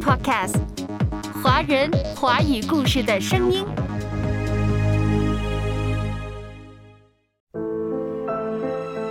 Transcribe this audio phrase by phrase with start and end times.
[0.00, 0.56] Podcast，
[1.42, 3.64] 华人华语故事的声音。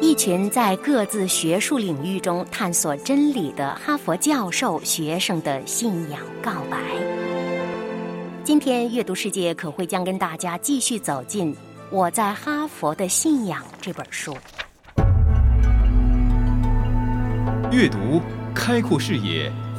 [0.02, 6.78] 一群在各自学术领域中探索真理的哈佛教授学生的信仰告白。
[8.44, 11.54] 今天阅读世界可会将跟大家继续走进
[11.92, 14.36] 《我在哈佛的信仰》这本书。
[17.72, 18.22] 阅读
[18.56, 19.52] 开阔视野，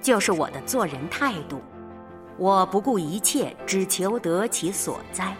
[0.00, 1.60] 就是我的做人态度。
[2.36, 5.36] 我不顾一切，只求得其所哉。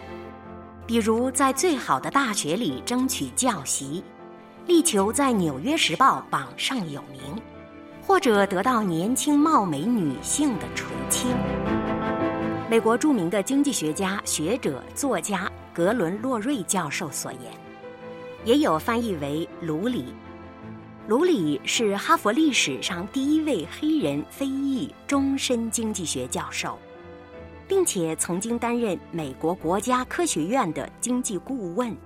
[0.85, 4.03] 比如在最好的大学里争取教席，
[4.65, 7.21] 力求在《纽约时报》榜上有名，
[8.05, 11.31] 或者得到年轻貌美女性的垂青。
[12.69, 17.41] 美国著名的经济学家、学者、作家格伦·洛瑞教授所言，
[18.43, 20.13] 也有翻译为卢里。
[21.09, 26.77] 卢里是哈佛历史上第一位黑人非裔终身经济学教授，
[27.67, 31.97] 并且曾经担任美国国家科学院的经济顾问。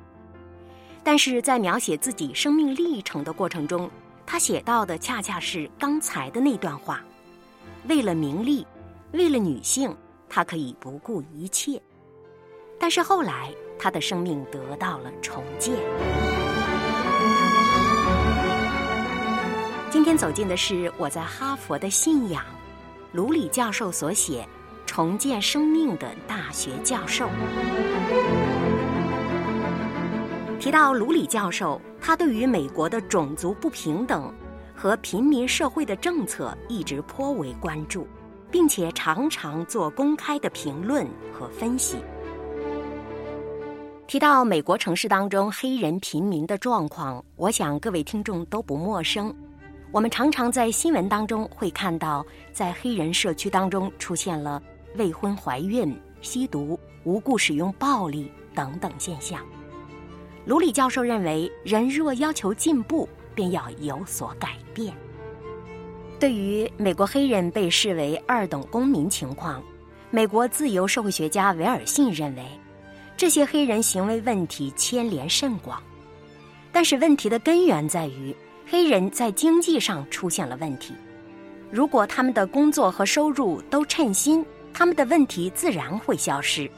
[1.03, 3.91] 但是在描写自己生命历程的过程中，
[4.25, 7.03] 他写到的恰恰是刚才的那段话：
[7.89, 8.65] 为了名利，
[9.11, 9.93] 为了女性，
[10.29, 11.77] 他可以不顾一切。
[12.79, 15.73] 但是后来，他的生命得到了重建。
[19.93, 22.43] 今天走进的是我在哈佛的信仰，
[23.11, 24.41] 卢里教授所写
[24.87, 27.27] 《重建生命的大学教授》。
[30.59, 34.33] 提到卢里教授，他对于美国的种族不平等
[34.75, 38.07] 和平民社会的政策一直颇为关注，
[38.49, 41.97] 并且常常做公开的评论和分析。
[44.07, 49.31] 提到美国城市当中黑人平民的状况，我想各位听众都不陌生。
[49.93, 54.59] 我们常常在新闻当中会看到，在黑人社区当中出现了
[54.95, 59.39] 未婚怀孕、吸毒、无故使用暴力等等现象。
[60.45, 64.91] 卢里教授认为，人若要求进步，便要有所改变。
[66.19, 69.61] 对于美国黑人被视为二等公民情况，
[70.09, 72.43] 美国自由社会学家维尔信认为，
[73.15, 75.79] 这些黑人行为问题牵连甚广，
[76.71, 78.35] 但是问题的根源在于。
[78.65, 80.93] 黑人在经济上出现了问题，
[81.69, 86.69] 如果他们的工作和收入都称心，他们的问题自然会消失。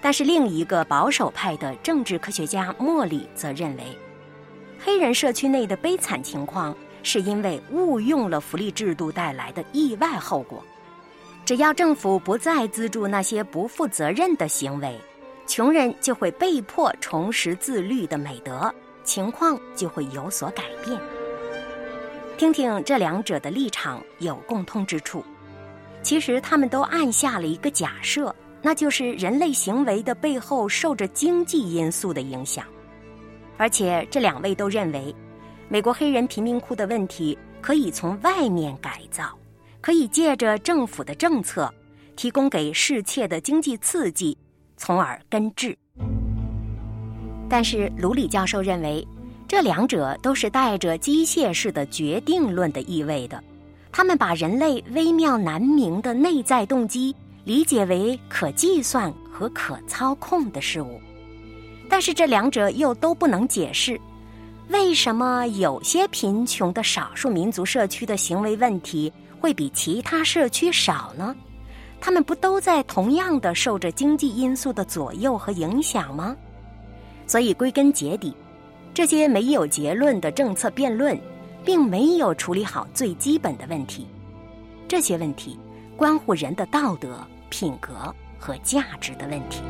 [0.00, 3.82] 但是另一个保守派的政治科学家莫里则认为，
[4.78, 10.62] 黑人社区内的悲惨情况是因为误用了福利制度带来的意外后果。
[11.44, 14.98] 只要政府不再资助那些不负责任的行为，
[15.46, 18.72] 穷人就会被迫重拾自律的美德。
[19.06, 21.00] 情况就会有所改变。
[22.36, 25.24] 听听这两者的立场有共通之处，
[26.02, 32.66] 其实他们都按下了一个假设，那就是人类行为的背后受着经济因素的影响。
[33.56, 35.14] 而且这两位都认为，
[35.70, 39.34] 美国黑人贫民窟的问题可以从外面改造，
[39.80, 41.72] 可以借着政府的政策
[42.16, 44.36] 提供给世切的经济刺激，
[44.76, 45.74] 从而根治。
[47.48, 49.06] 但是卢里教授认为，
[49.46, 53.42] 这两者都是带着机械式的决定论的意味的。
[53.92, 57.14] 他们把人类微妙难明的内在动机
[57.44, 61.00] 理解为可计算和可操控的事物。
[61.88, 63.98] 但是这两者又都不能解释，
[64.68, 71.34] 为什么有些贫穷的少数民族社区的行为问题会比其他社区少呢？
[72.00, 76.36] 他们不都在同样的受着经济因素的左右和影响吗？
[77.26, 78.34] 所以，归根结底，
[78.94, 81.18] 这些没有结论的政策辩论，
[81.64, 84.06] 并没有处理好最基本的问题。
[84.86, 85.58] 这些问题
[85.96, 89.62] 关乎人的道德、品格和价值的问题。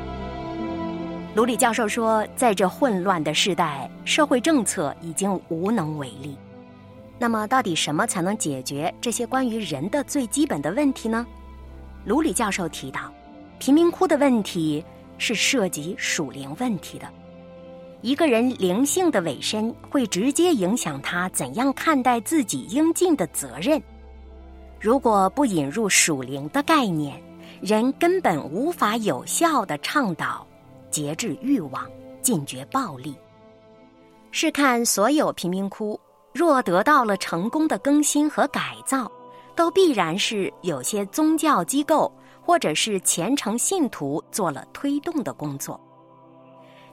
[1.35, 6.37] 卢里教授说，在这混乱的时代，社会政策已经无能为力。
[7.19, 11.27] 那么，到底什么才能解决这些关于人的最基本的问题呢？
[12.05, 13.13] 卢里教授提到，
[13.59, 14.85] 贫民窟的问题
[15.17, 17.07] 是涉及属灵问题的。
[18.07, 23.83] 一个人灵性的委身会直接影响他怎样看待自己应尽的责任。
[24.81, 27.21] 如果不引入属灵的概念，
[27.61, 30.47] 人根本无法有效的倡导
[30.89, 31.85] 节制欲望、
[32.23, 33.13] 禁绝暴力。
[34.31, 35.99] 试看所有贫民窟，
[36.33, 39.11] 若得到了成功的更新和改造，
[39.57, 45.81] 都必然是有些宗教机构或者是虔诚信徒做了推动的工作。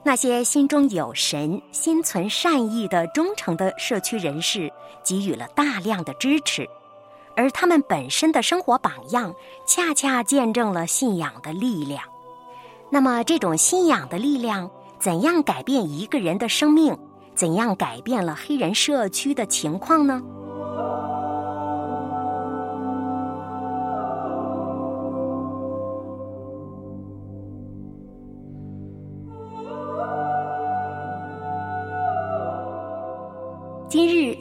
[0.05, 4.71] 那些心中有神、心存善意的忠诚的社区人士
[5.03, 6.67] 给予了大量的支持。
[7.35, 9.33] 而他们本身的生活榜样，
[9.65, 12.03] 恰恰见证了信仰的力量。
[12.91, 14.69] 那么，这种信仰的力量
[14.99, 16.95] 怎样改变一个人的生命？
[17.33, 20.21] 怎样改变了黑人社区的情况呢？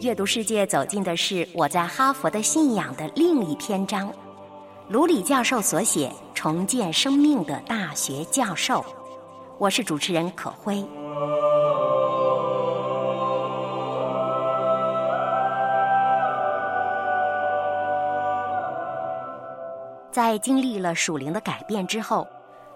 [0.03, 4.13] 阅读世界走进的是我在哈佛的信仰的另一篇章，
[4.89, 8.81] 卢里教授所写《重建生命的大学教授》。
[9.59, 10.85] 我是主持人可辉。
[20.11, 22.27] 在经历了属灵的改变之后，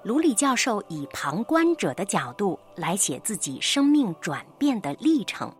[0.05, 5.52] 卢里教授以旁观者的角度来写自己生命转变的历程。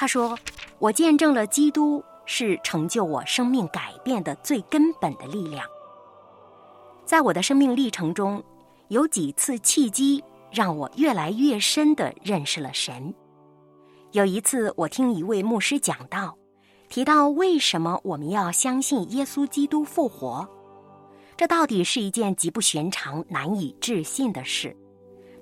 [0.00, 0.38] 他说
[0.80, 5.62] ：“我见证了基督是成就我生命改变的最根本的力量。
[7.04, 8.42] 在我的生命历程中，
[8.88, 13.14] 有几次契机让我越来越深的认识了神。
[14.12, 16.34] 有一次，我听一位牧师讲到，
[16.88, 20.48] 提到为什么我们要相信耶稣基督复活，
[21.36, 24.74] 这到底是一件极不寻常、难以置信的事。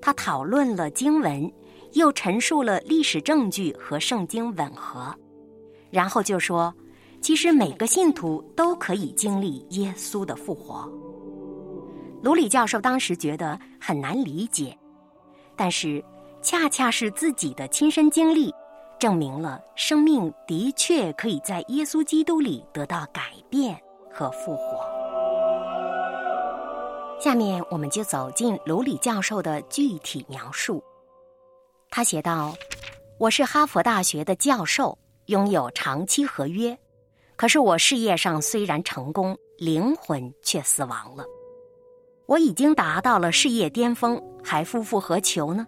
[0.03, 1.49] 他讨论了经文。”
[1.93, 5.15] 又陈述了历史证据和圣经吻合，
[5.91, 6.75] 然后就说，
[7.21, 10.91] 其实每个信徒都可以经历耶稣的复活。
[12.23, 14.77] 卢里教授当时觉得很难理解，
[15.57, 16.05] 但是
[16.43, 18.53] 恰恰是自己的亲身经历，
[18.99, 23.81] 证明了生命的确可以在耶稣基督里得到改变
[24.13, 24.85] 和复活。
[27.21, 30.83] 下面我们就走进卢里教授的具体描述。
[31.91, 32.55] 他写道
[33.19, 34.97] ：“我是哈佛大学的教授，
[35.27, 36.79] 拥有长期合约。
[37.35, 41.25] 可是我事业上虽然成功，灵魂却死亡了。
[42.27, 45.67] 我已经达到了事业巅峰，还夫复何求呢？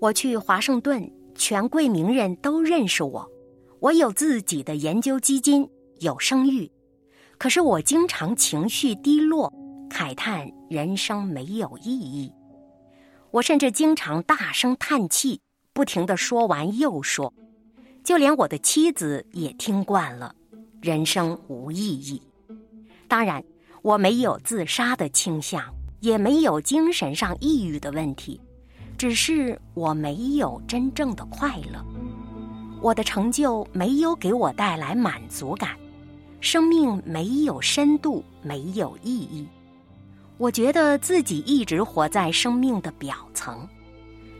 [0.00, 3.28] 我去华盛顿，权贵名人都认识我。
[3.80, 5.68] 我有自己的研究基金，
[5.98, 6.70] 有声誉。
[7.36, 9.52] 可是我经常情绪低落，
[9.90, 12.32] 慨叹人生没有意义。”
[13.32, 15.40] 我甚至经常大声叹气，
[15.72, 17.32] 不停的说完又说，
[18.02, 20.34] 就连我的妻子也听惯了，
[20.82, 22.20] 人生无意义。
[23.06, 23.42] 当然，
[23.82, 25.62] 我没有自杀的倾向，
[26.00, 28.40] 也没有精神上抑郁的问题，
[28.98, 31.84] 只是我没有真正的快乐。
[32.82, 35.76] 我的成就没有给我带来满足感，
[36.40, 39.46] 生命没有深度，没有意义。
[40.40, 43.68] 我觉得自己一直活在生命的表层，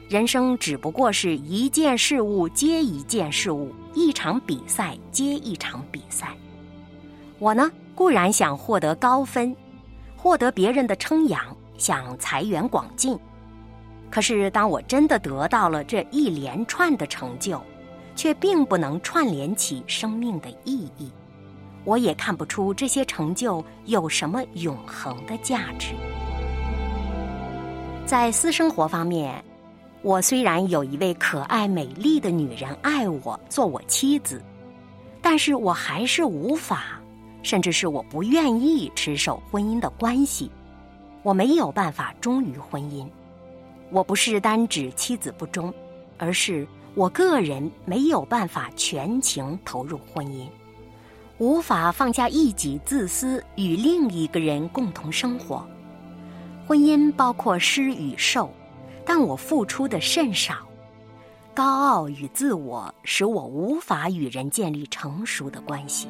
[0.09, 6.35] 人生只不过是一件事物接一件事物，一场比赛接一场比赛。
[7.39, 9.55] 我呢，固然想获得高分，
[10.17, 13.19] 获得别人的称扬，想财源广进。
[14.11, 17.61] 可是，当我真的得到了这一连串的成就，
[18.17, 21.11] 却并不能串联起生命的意义。
[21.85, 25.95] 我也看不出这些成就有什么永恒的价值。
[28.05, 29.43] 在私生活方面，
[30.03, 34.43] 我虽然有一位可爱美丽的女人爱我做我妻子，
[35.23, 37.01] 但是我还是无法，
[37.43, 40.51] 甚至是我不愿意持守婚姻的关系。
[41.23, 43.07] 我没有办法忠于婚姻。
[43.91, 45.73] 我不是单指妻子不忠，
[46.17, 50.49] 而是我个人没有办法全情投入婚姻。
[51.41, 55.67] 无法放下一己自私，与另一个人共同生活。
[56.67, 58.53] 婚姻包括施与受，
[59.07, 60.57] 但我付出的甚少。
[61.55, 66.09] 高傲与自我使我无法与人建立成熟的关系。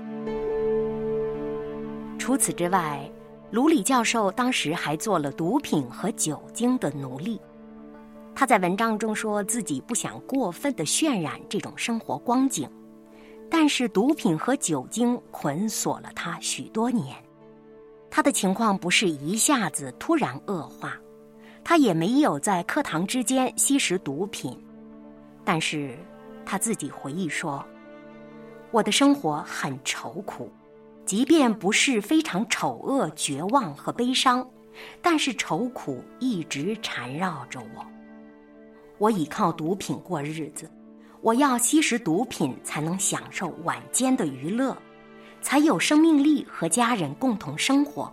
[2.18, 3.08] 除此之外，
[3.52, 7.40] 卢里教授当时还做了毒品和酒精的奴隶。
[8.34, 12.68] 他在文章中说自己不想过分的渲染这种生活光景。
[13.50, 17.16] 但是毒品和酒精捆锁了他许多年，
[18.08, 20.96] 他的情况不是一下子突然恶化，
[21.64, 24.56] 他也没有在课堂之间吸食毒品，
[25.44, 25.98] 但是
[26.46, 27.62] 他自己回忆说
[28.70, 30.50] ：“我的生活很愁苦，
[31.04, 34.48] 即便不是非常丑恶、绝望和悲伤，
[35.02, 37.84] 但是愁苦一直缠绕着我。
[38.98, 40.70] 我倚靠毒品过日子，
[41.22, 44.76] 我要吸食毒品才能享受晚间的娱乐，
[45.42, 48.10] 才有生命力和家人共同生活。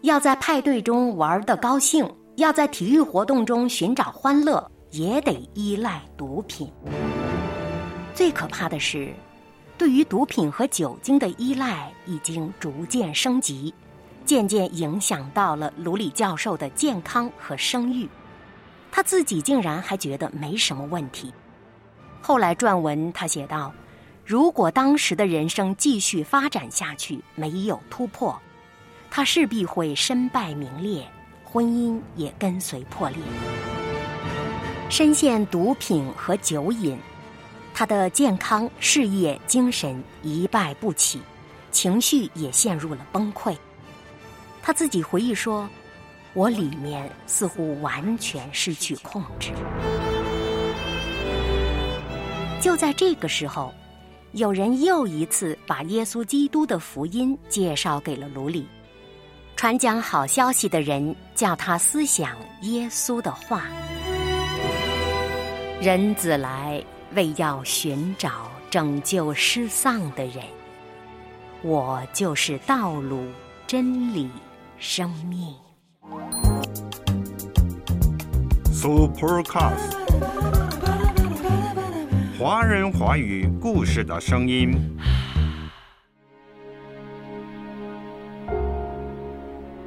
[0.00, 6.72] 要在派对中玩得高兴，要在体育活动中寻找欢乐，也得依赖毒品。
[8.14, 9.12] 最可怕的是。
[9.76, 13.72] 对于毒品和酒精的依赖已经逐渐升级，
[14.26, 18.06] 渐渐影响到了卢里教授的健康和声誉。
[18.92, 21.32] 他自己竟然还觉得没什么问题。
[22.22, 23.72] 后来撰文，他写道
[24.24, 28.38] ：“如果当时的人生继续发展下去，没有突破，
[29.10, 31.04] 他势必会身败名裂，
[31.44, 33.18] 婚姻也跟随破裂。
[34.88, 36.98] 深陷毒品和酒瘾。”
[37.72, 41.22] 他的健康、事业、精神一败不起，
[41.70, 43.56] 情绪也陷入了崩溃。
[44.60, 45.66] 他自己回忆说
[46.34, 49.52] ：“我里面似乎完全失去控制。”
[52.60, 53.72] 就在这个时候，
[54.32, 58.66] 有人又一次把耶稣基督的福音介绍给了卢里。
[59.56, 63.64] 传讲好消息的人叫他思想耶稣的话
[65.80, 66.82] ：“人子来。”
[67.16, 70.44] 为要寻找拯救失丧的人，
[71.60, 73.26] 我就是道路、
[73.66, 74.30] 真理、
[74.78, 75.52] 生命。
[78.72, 80.59] Supercast，
[82.40, 84.72] 华人华语故事的声音。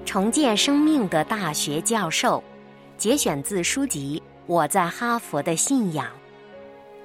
[0.05, 2.43] 重建生命的大学教授，
[2.95, 6.05] 节选自书籍《我在哈佛的信仰》。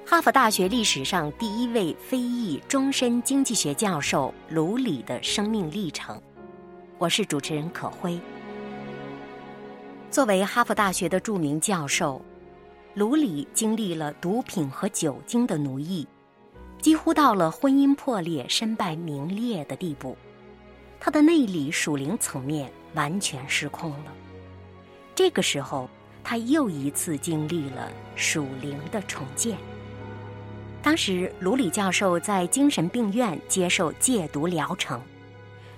[0.07, 6.21] 哈佛大学历史上第一位非裔终身经济学教授卢里的生命历程，
[6.99, 8.19] 我是主持人可辉。
[10.11, 12.23] 作为哈佛大学的著名教授，
[12.99, 16.05] 卢里经历了毒品和酒精的奴役，
[16.81, 20.17] 几乎到了婚姻破裂、身败名裂的地步。
[20.99, 24.13] 他的内里属灵层面完全失控了。
[25.15, 25.89] 这个时候，
[26.25, 29.57] 他又一次经历了属灵的重建。
[30.83, 35.01] 当时，卢里教授在精神病院接受戒毒疗程。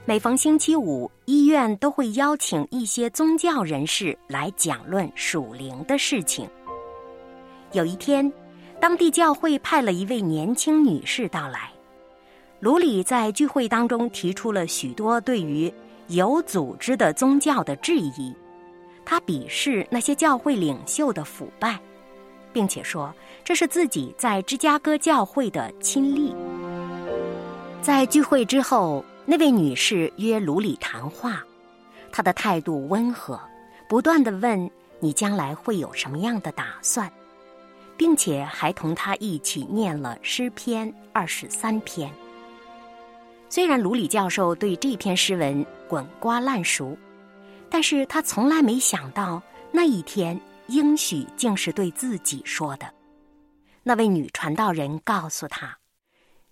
[0.06, 6.50] 每逢星期五，医院都会邀请一些宗教人士来讲论属灵的事情。
[7.74, 8.32] 有一天，
[8.80, 11.72] 当地教会派了一位年轻女士到来。
[12.60, 15.74] 卢里在聚会当中提出了许多对于
[16.08, 18.36] 有组织的宗教的质疑，
[19.06, 21.80] 他鄙视那些教会领袖的腐败。
[22.54, 23.14] 并且说
[23.44, 26.36] 这是自己在芝加哥教会的亲历。
[27.82, 31.42] 在聚会之后，那位女士约卢里谈话，
[32.12, 33.40] 她的态度温和，
[33.88, 37.12] 不断的问你将来会有什么样的打算，
[38.02, 42.12] 并且还同他一起念了诗篇二十三篇。
[43.48, 46.98] 虽然卢里教授对这篇诗文滚瓜烂熟，
[47.70, 49.40] 但是他从来没想到
[49.72, 50.36] 那一天。
[50.68, 52.92] 应许竟是对自己说的。
[53.84, 55.78] 那位女传道人告诉他：“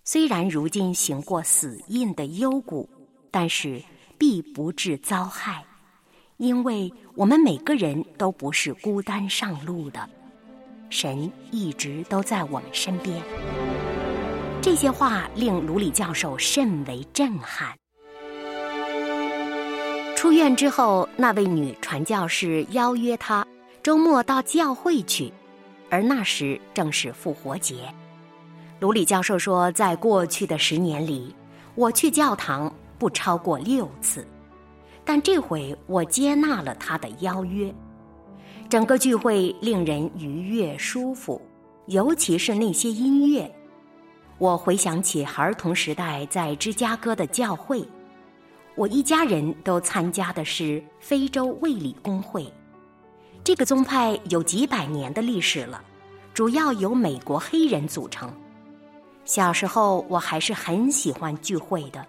[0.04, 2.88] 虽然如今行过死印的幽谷，
[3.30, 3.82] 但是
[4.18, 5.64] 必不致遭害，
[6.36, 10.06] 因为我们每个人都不是孤单上路的，
[10.90, 13.22] 神一直都在我们身边。”
[14.60, 17.74] 这些话令卢里教授甚为震撼。
[20.14, 23.46] 出院之后，那位女传教士邀约他。
[23.82, 25.32] 周末到教会去，
[25.88, 27.88] 而那时正是复活节。
[28.78, 31.34] 卢里教授说，在过去的十年里，
[31.74, 34.26] 我去教堂不超过六次，
[35.02, 37.74] 但这回我接纳了他的邀约。
[38.70, 41.42] 整个聚会令人愉悦舒服，
[41.86, 43.52] 尤其是那些音乐。
[44.38, 47.84] 我回想起儿童时代在芝加哥的教会，
[48.76, 52.46] 我一家人都参加的是非洲卫理公会。
[53.42, 55.82] 这个宗派有几百年的历史了，
[56.32, 58.32] 主要由美国黑人组成。
[59.24, 62.06] 小时候我还是很喜欢聚会的，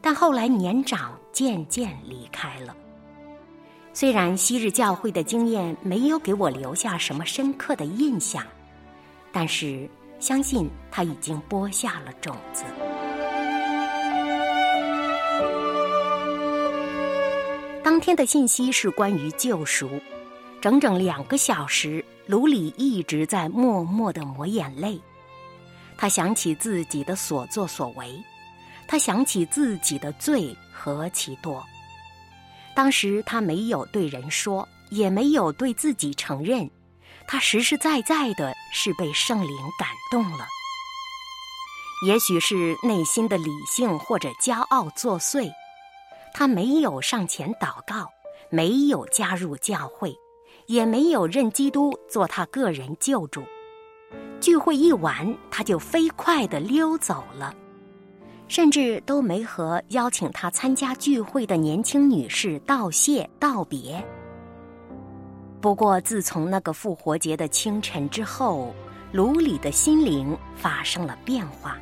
[0.00, 2.74] 但后来年长渐渐离开了。
[3.98, 8.46] 虽然昔日教会的经验没有给我留下什么深刻的印象，
[9.32, 9.88] 但是
[10.20, 12.62] 相信它已经播下了种子。
[17.82, 19.88] 当天的信息是关于救赎。
[20.60, 25.00] 整整两个小时，卢里一直在默默的抹眼泪。
[25.96, 28.22] 他想起自己的所作所为，
[28.86, 31.64] 他想起自己的罪何其多。
[32.76, 36.70] 当时他没有对人说，也没有对自己承认，
[37.26, 40.46] 他实实在在的是被圣灵感动了。
[42.06, 45.50] 也许是内心的理性或者骄傲作祟，
[46.34, 48.10] 他没有上前祷告，
[48.50, 50.14] 没有加入教会，
[50.66, 53.42] 也没有认基督做他个人救主。
[54.38, 57.54] 聚会一完，他就飞快地溜走了，
[58.48, 64.02] 甚至都没和邀请他参加聚会的年轻女士道谢道别。
[65.60, 68.72] 不过，自从那个复活节的清晨之后，
[69.12, 71.76] 卢里的心灵发生了变化。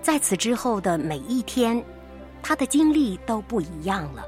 [0.00, 1.80] 在此之后的每一天，
[2.42, 4.24] 他的经历都不一样了。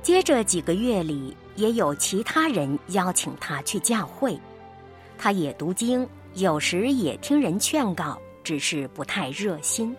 [0.00, 4.38] 接着几个月里，也有其他人邀请他去教会，
[5.18, 9.94] 他也读经，有时也听人劝告，只是不太热心。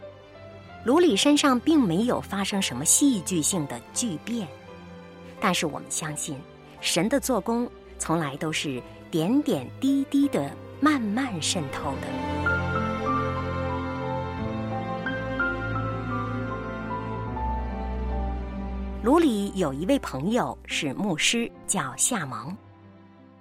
[0.86, 4.48] 卢里身上并没有发生什么戏剧性的巨变，
[5.40, 6.40] 但是我们相信，
[6.80, 8.82] 神的做工从来都是
[9.12, 12.08] 点点滴滴的慢慢渗透的。
[19.04, 22.56] 卢里有一位朋友是牧师，叫夏蒙。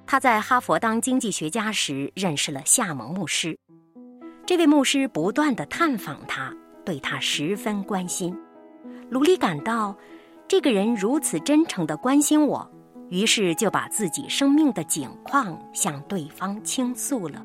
[0.07, 3.57] 他在哈佛当经济学家时认识了夏蒙牧师。
[4.47, 6.53] 这位牧师不断的探访他，
[6.89, 8.35] 对他十分关心。
[9.11, 9.95] 卢里感到
[10.49, 12.67] 这个人如此真诚的关心我，
[13.11, 17.45] 于是就把自己生命的境况向对方倾诉了。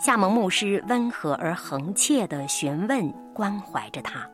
[0.00, 4.26] 夏蒙牧师温和而恒切的询问、关怀着他。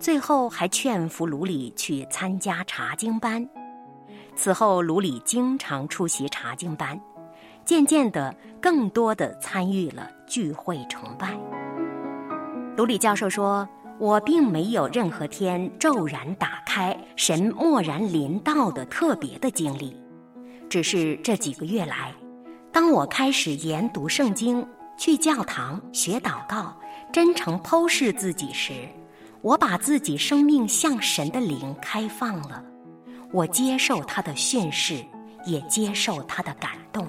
[0.00, 3.48] 最后还劝服卢里去参加查经班。
[4.34, 7.00] 此后，卢里经常出席查经班，
[7.64, 11.38] 渐渐的，更多的参与了聚会崇拜。
[12.76, 13.68] 卢里教授说
[14.00, 19.96] ：“我并没有任何天骤然打开，神蓦然临到的特别的经历，
[20.68, 22.12] 只是这几个月来，
[22.72, 24.66] 当我开始研读圣经、
[24.98, 26.76] 去教堂学祷告、
[27.12, 28.72] 真诚剖视自己时。”
[29.40, 32.64] 我把自己生命向神的灵开放了，
[33.30, 35.04] 我接受他的训示，
[35.44, 37.06] 也接受他的感动。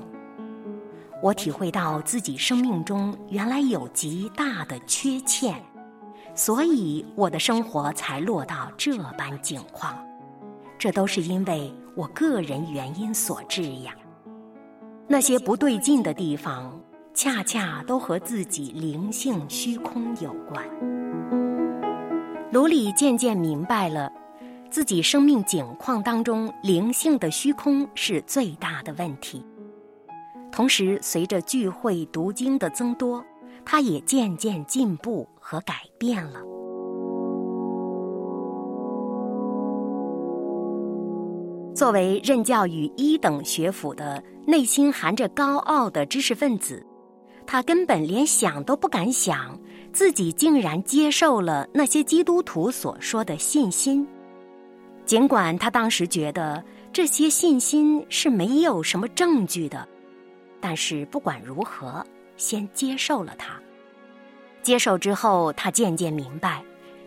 [1.25, 5.59] 我体会到自己生命中原来有极大的缺欠，
[6.35, 9.97] 所以我的生活才落到这般境况。
[10.77, 13.95] 这都是因为我个人原因所致呀。
[15.07, 16.79] 那些不对劲的地方，
[17.15, 20.63] 恰恰都和自己灵性虚空有关。
[22.51, 24.11] 卢里渐渐明白了，
[24.69, 29.43] 自己生命境况当中灵性的虚空是最大的问题。
[30.55, 33.21] 同时，随着聚会读经的增多，
[33.65, 36.39] 他也渐渐进步和改变了。
[41.75, 46.81] 作为任教于一等学府的、内心含着高傲的知识分子，
[47.45, 49.59] 他根本连想都不敢想。
[49.91, 54.07] 自己竟然接受了那些基督徒所说的信心，
[55.05, 56.63] 尽管他当时觉得
[56.93, 59.87] 这些信心是没有什么证据的，
[60.59, 62.05] 但是不管如何，
[62.37, 63.59] 先接受了它。
[64.61, 66.63] 接受之后，他渐渐明白，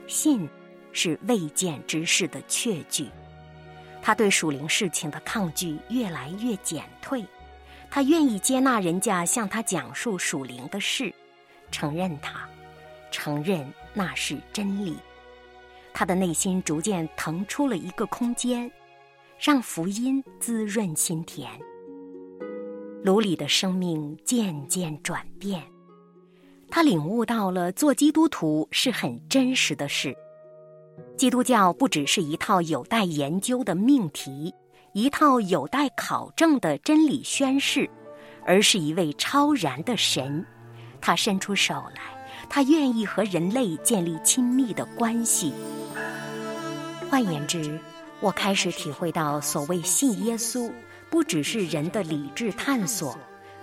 [0.06, 0.48] 信
[0.92, 3.08] 是未见之事的确据。
[4.00, 7.24] 他对属灵事情的抗拒越来越减退，
[7.90, 11.12] 他愿意接纳人家向他讲述属灵的事，
[11.70, 12.48] 承认他。
[13.10, 14.96] 承认那是真理，
[15.92, 18.70] 他的内心逐渐腾出了一个空间，
[19.40, 21.50] 让福音滋润心田。
[23.04, 25.62] 卢里的生命渐渐转变，
[26.68, 30.14] 他领悟到了做基督徒是很真实的事。
[31.16, 34.52] 基督教不只是一套有待研究的命题，
[34.94, 37.88] 一套有待考证的真理宣誓，
[38.44, 40.44] 而是一位超然的神，
[41.00, 42.02] 他伸出手来。
[42.50, 45.52] 他愿意和人类建立亲密的关系。
[47.10, 47.78] 换言之，
[48.20, 50.70] 我开始体会到，所谓信耶稣，
[51.10, 53.16] 不只是人的理智探索，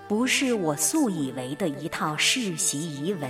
[0.08, 3.30] 不是我素以为的一套世袭遗文。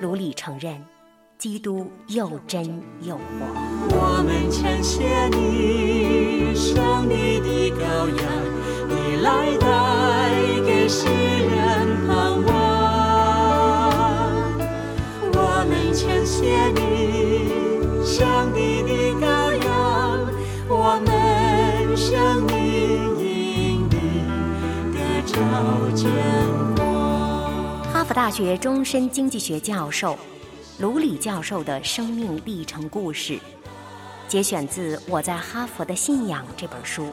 [0.00, 0.84] 卢里承认，
[1.38, 3.22] 基督又真又活。
[3.90, 8.20] 我们称谢你，上帝的羔羊，
[8.88, 9.66] 你来带
[10.64, 12.58] 给世人盼望。
[15.94, 17.17] 牵谢你，
[27.92, 30.18] 哈佛大学终身经济学教授、
[30.78, 33.38] 卢里教授的生命历程故事，
[34.26, 37.12] 节选自《我在哈佛的信仰》这本书。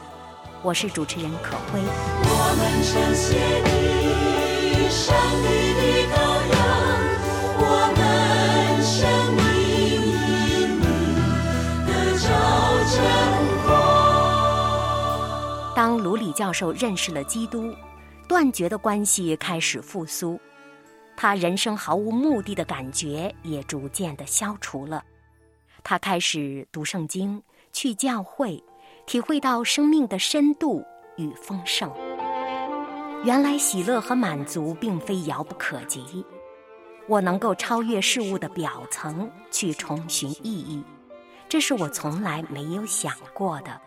[0.62, 1.80] 我是主持人可辉。
[1.80, 3.36] 我们称谢
[3.66, 6.16] 你，上帝的羔
[6.52, 6.56] 羊，
[7.60, 7.64] 我
[7.96, 8.00] 们
[8.82, 8.96] 生
[9.36, 9.40] 命
[10.48, 10.84] 因你
[11.86, 12.24] 得着
[12.90, 12.96] 真
[13.66, 13.68] 光。
[15.76, 17.74] 当卢里教授认识了基督，
[18.28, 20.38] 断绝的关系开始复苏，
[21.16, 25.02] 他人生毫无目的的感觉也逐渐的消除了。
[25.82, 28.62] 他开始读圣经，去教会。
[29.06, 30.84] 体会到生命的深度
[31.16, 31.88] 与丰盛。
[33.22, 36.26] 原来喜乐和满足并非遥不可及，
[37.06, 40.82] 我能够超越事物的表层去重寻意义，
[41.48, 43.80] 这是我从来没有想过的。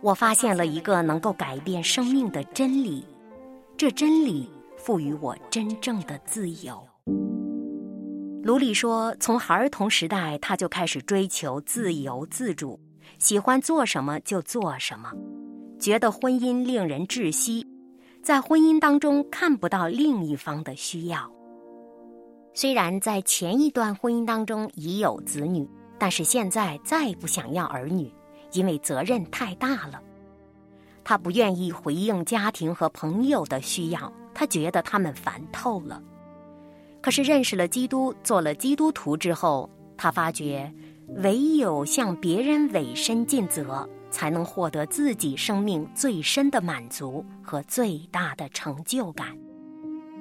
[0.00, 3.04] 我发现了一个能够改变生命的真理，
[3.78, 6.84] 这真理赋予我真正的自由。
[8.42, 12.80] 卢里说，从孩童时代他就开始追求自由自主。
[13.20, 15.12] 喜欢做什么就做什么，
[15.78, 17.64] 觉得婚姻令人窒息，
[18.20, 21.30] 在婚姻当中看不到另一方的需要。
[22.54, 25.64] 虽然在前一段婚姻当中已有子女，
[26.00, 28.12] 但是现在再不想要儿女，
[28.50, 30.02] 因为责任太大了。
[31.08, 36.02] 他不愿意回应家庭和朋友的需要，他觉得他们烦透了。
[37.00, 40.70] 可是认识了基督，做了基督徒之后，他发觉。
[41.22, 49.28] 唯有向别人委身尽责，才能获得自己生命最深的满足和最大的成就感。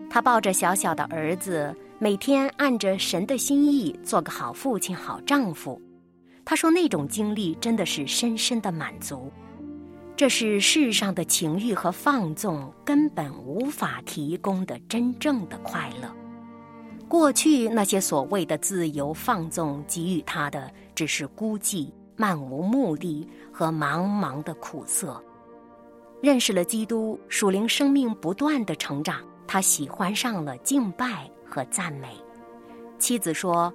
[0.10, 5.82] 他抱着小小的儿子，每天按着神的心意做个好父亲、好丈夫。
[6.45, 9.30] 他说：“那种经历真的是深深的满足，
[10.17, 16.12] 这是世上的情欲和放纵根本无法提供的真正的快乐。”
[17.08, 25.23] 过去那些所谓的自由放纵给予他的，只是孤寂、漫无目的和茫茫的苦涩。
[26.19, 32.10] 认识了基督，属灵生命不断的成长，他喜欢上了敬拜和赞美。
[32.97, 33.71] 妻子说，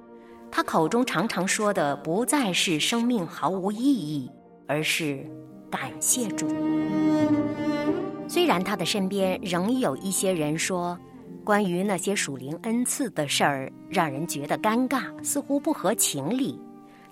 [0.51, 4.29] 他口中常常说的不再是生命毫无意义，
[4.67, 5.25] 而是
[5.73, 6.47] 感谢主。
[8.29, 10.97] 虽然他的身边仍有一些人说。
[11.45, 16.57] 关于那些属灵恩赐的事儿，让人觉得尴尬，似乎不合情理。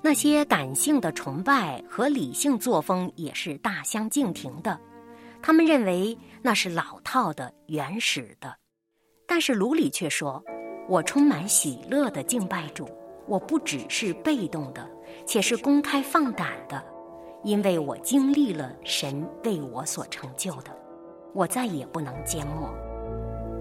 [0.00, 4.78] 那些感性的崇拜和理性作风也是大相径庭的。
[5.42, 8.54] 他们认为那是老套的、原始的。
[9.26, 10.40] 但是卢里却说
[10.88, 12.88] ：“我充满喜乐的敬拜主，
[13.26, 14.88] 我不只是被动的，
[15.26, 16.80] 且是公开放胆的，
[17.42, 20.70] 因为我经历了神为我所成就的，
[21.34, 22.68] 我再也不能缄默。”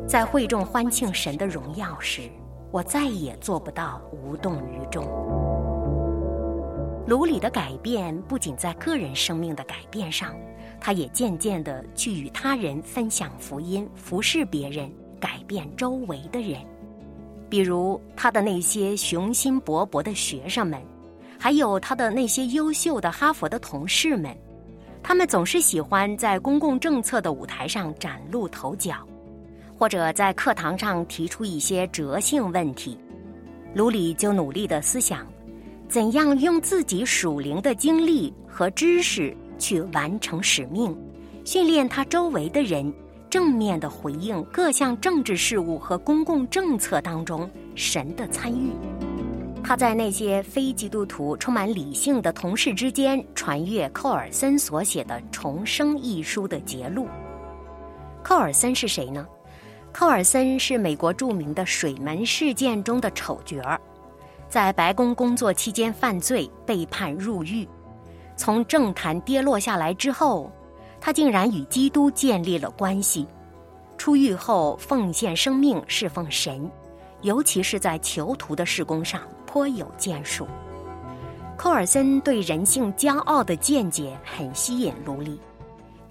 [0.07, 2.23] 在会众欢庆神的荣耀时，
[2.71, 5.05] 我再也做不到无动于衷。
[7.07, 10.35] 卢里的改变不仅在个人生命的改变上，
[10.79, 16.59] 他也渐渐地去与他人分享福音，服侍别人，改变周围的人。
[17.47, 20.81] 比如他的那些雄心勃勃的学生们，
[21.39, 24.35] 还有他的那些优秀的哈佛的同事们，
[25.01, 28.95] 他们总是喜欢在公共政策的舞台上崭露头角。
[29.77, 32.97] 或者在课堂上提出一些哲性问题，
[33.73, 35.25] 卢里就努力的思想，
[35.87, 40.93] 怎样用自己属灵的经历和知识去完成使命，
[41.45, 42.93] 训练他周围的人
[43.29, 48.71] 正面的回应各项政治事务和公共政策当中神的参与。
[49.69, 57.07] 他在那些非基督徒充满理性的同事之间传阅寇尔森所写的《重生》一书的节录。
[58.23, 59.27] 寇尔森是谁呢？
[59.93, 63.79] 寇尔森是美国著名的水门事件中的丑角儿，
[64.47, 67.67] 在白宫工作期间犯罪被判入狱，
[68.35, 70.51] 从政坛跌落下来之后，
[70.99, 73.27] 他竟然与基督建立了关系。
[73.99, 76.67] 出狱后奉献生命侍奉神，
[77.21, 80.47] 尤其是在囚徒的事工上颇有建树。
[81.57, 85.41] 寇尔森对人性骄傲的见解很吸引卢里，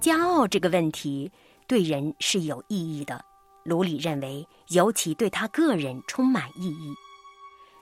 [0.01, 1.31] 骄傲这个问题
[1.69, 3.25] 对人是有意义的。
[3.63, 6.93] 卢里认为，尤其对他个人充满意义。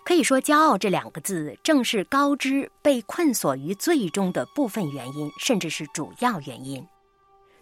[0.04, 6.86] 可以说，“骄傲”这两个字正是高知被困锁于最终的部分原因，甚至是主要原因。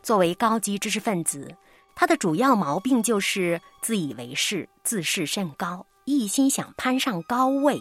[0.03, 1.57] 作为高级知识分子，
[1.95, 7.81] 他的主要毛病就是自以为是、自视甚高，一心想攀上高位。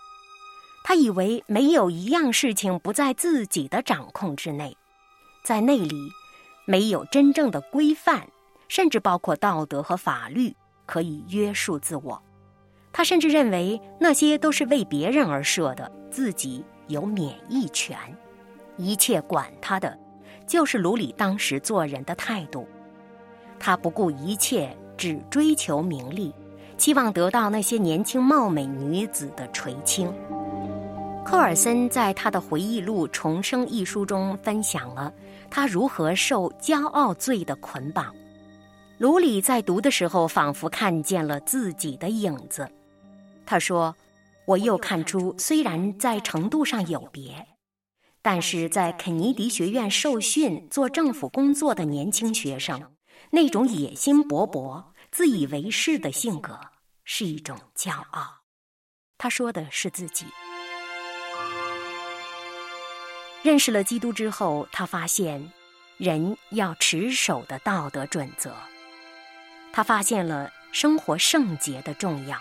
[0.83, 4.75] 他以为没有一样事情不在自己的掌控之内，
[5.43, 5.95] 在那里
[6.65, 8.27] 没有真正的规范。
[8.69, 10.55] 甚至包括道德和法律
[10.87, 12.19] 可以约束自我，
[12.91, 17.95] 他甚至认为那些都是为别人而设的，自己有免疫权，
[18.77, 19.95] 一切管他的，
[20.47, 22.67] 就是卢里当时做人的态度。
[23.59, 26.33] 他不顾一切，只追求名利，
[26.83, 30.13] 希望得到那些年轻貌美女子的垂青。
[31.23, 35.09] 科尔森在他的回忆录《重生》一书中分享了
[35.49, 38.13] 他如何受骄傲罪的捆绑。
[38.97, 42.67] 卢里在读的时候，仿佛看见了自己的影子。
[43.45, 43.95] 他说
[44.45, 47.47] ：“我又看出，虽然在程度上有别，
[48.21, 52.77] 但是在肯尼迪学院受训做政府工作的年轻学生，
[53.29, 56.59] 那种野心勃勃、自以为是的性格
[57.03, 58.41] 是一种骄傲。”
[59.17, 60.25] 他说的是自己。
[63.41, 65.51] 认识了基督之后，他发现
[65.97, 68.55] 人要持守的道德准则。
[69.71, 72.39] 他发现了生活圣洁的重要。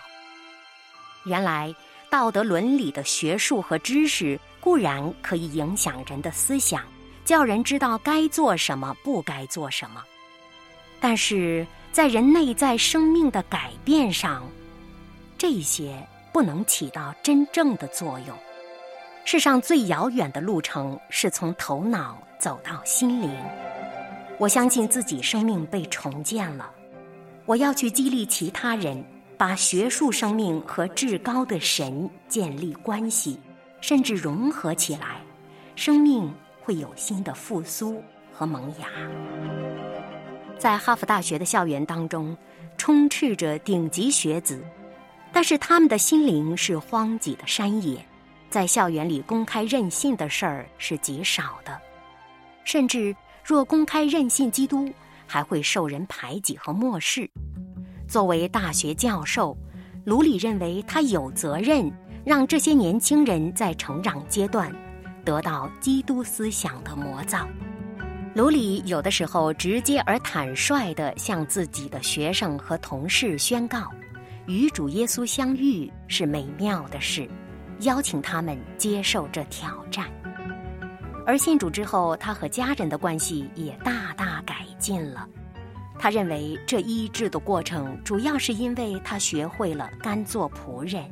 [1.25, 1.73] 原来，
[2.09, 6.85] 道德伦理的学术和知识固然可以影响人的思想，
[7.25, 10.03] 叫人知道该做什么，不该做什么。
[11.01, 14.41] 但是在人内在生命的改变上，
[15.37, 15.95] 这些
[16.31, 18.35] 不能起到真正的作用。
[19.25, 23.29] 世上最遥远的路程是从头脑走到心灵。
[24.39, 26.67] 我相信自己生命被重建了，
[27.45, 29.05] 我要去激励其他人，
[29.37, 33.39] 把学术生命和至高的神建立关系，
[33.81, 35.21] 甚至融合起来，
[35.75, 38.01] 生命会有新的复苏
[38.31, 38.87] 和萌芽。
[40.63, 42.37] 在哈佛大学的校园当中，
[42.77, 44.63] 充斥着顶级学子，
[45.29, 48.01] 但是他们的心灵是荒瘠的山野。
[48.49, 51.77] 在校园里公开任性的事儿是极少的，
[52.63, 54.89] 甚至若公开任性基督，
[55.27, 57.29] 还会受人排挤和漠视。
[58.07, 59.57] 作为大学教授，
[60.05, 61.91] 卢里认为他有责任
[62.23, 64.73] 让这些年轻人在成长阶段
[65.25, 67.45] 得到基督思想的磨造。
[68.35, 73.87] 卢里有的时候直接而坦率地向自己的学生和同事宣告：
[74.47, 77.29] 与主耶稣相遇是美妙的事。
[77.81, 80.07] 邀请他们接受这挑战，
[81.27, 85.27] 而信主之后，他和家人的关系也大大改进了。
[85.99, 91.03] 他认为这医治的过程，主要是因为他学会了甘做仆人，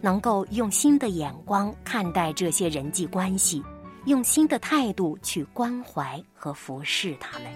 [0.00, 3.62] 能够用新的眼光看待这些人际关系，
[4.06, 7.46] 用新的态度去关怀和服侍他们。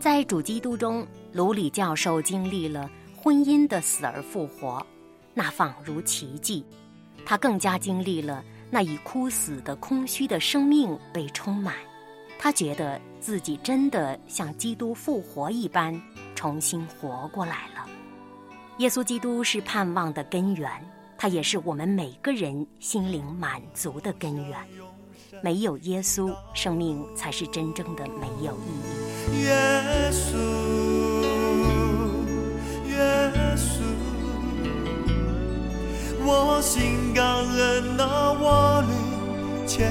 [0.00, 4.84] 在主基督中，卢里教授经历了婚姻的死而复活，
[5.34, 6.64] 那仿如奇迹。
[7.24, 11.74] 他更加经历了那已枯死的空虚的生命被充满，
[12.38, 15.94] 他觉得自己真的像基督复活一般
[16.34, 17.86] 重新活过来了。
[18.78, 20.70] 耶稣基督是盼望的根源，
[21.18, 24.58] 他也是我们每个人心灵满足的根源。
[25.42, 28.70] 没有耶稣，生命才是真正的没有意
[29.34, 29.44] 义。
[29.44, 30.36] 耶稣。
[36.32, 39.90] 我心感恩那我的切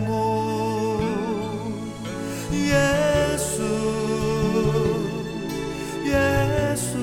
[0.00, 1.00] 慕，
[2.52, 2.76] 耶
[3.38, 3.62] 稣，
[6.04, 6.98] 耶稣，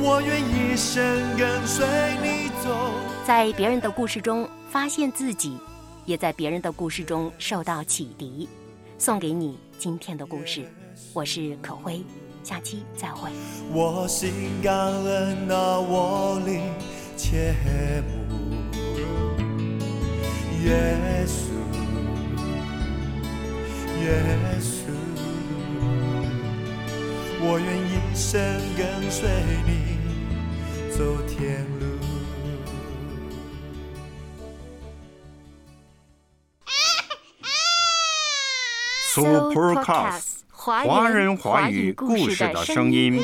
[0.00, 1.04] 我愿一生
[1.36, 1.84] 跟随
[2.22, 2.70] 你走。
[3.26, 5.58] 在别人的故事中发现自己，
[6.06, 8.48] 也在别人的故事中受到启迪。
[8.96, 10.66] 送给你今天的故事，
[11.12, 12.02] 我是可辉。
[12.42, 13.30] 下期再会。
[13.70, 14.32] 我心
[14.62, 16.62] 感恩那我灵
[17.18, 17.54] 切
[18.08, 18.14] 慕，
[20.64, 21.52] 耶稣，
[24.00, 24.88] 耶稣，
[27.42, 28.40] 我愿一生
[28.78, 29.28] 跟随
[29.66, 29.70] 你
[30.96, 31.81] 走天路。
[39.12, 40.40] Supercast。
[40.48, 43.20] 华人华语故事的声音。